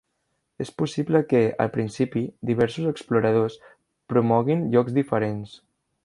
[0.63, 3.59] És possible que, al principi, diversos exploradors
[4.13, 5.53] promoguin llocs diferents.